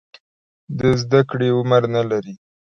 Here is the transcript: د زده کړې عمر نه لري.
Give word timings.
د 0.77 0.79
زده 1.01 1.21
کړې 1.29 1.47
عمر 1.57 1.83
نه 1.95 2.01
لري. 2.09 2.35